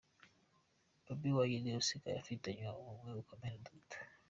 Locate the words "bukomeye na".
3.17-3.69